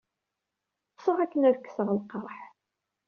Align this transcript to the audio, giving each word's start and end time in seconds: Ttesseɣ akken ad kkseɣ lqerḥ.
Ttesseɣ 0.89 1.17
akken 1.23 1.47
ad 1.49 1.55
kkseɣ 1.59 1.89
lqerḥ. 1.99 2.39